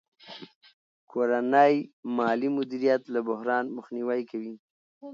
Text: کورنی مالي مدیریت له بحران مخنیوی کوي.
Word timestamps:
کورنی 1.11 1.75
مالي 2.17 2.49
مدیریت 2.57 3.03
له 3.13 3.19
بحران 3.29 3.65
مخنیوی 3.77 4.21
کوي. 4.29 4.55